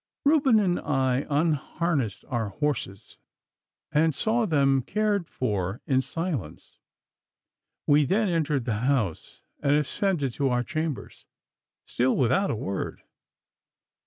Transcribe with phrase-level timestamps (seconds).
[0.25, 3.17] Reuben and I unharnessed our horses
[3.91, 6.79] and saw them cared for in silence.
[7.85, 11.27] We then entered the house and ascended to our chambers,
[11.85, 13.03] still without a word.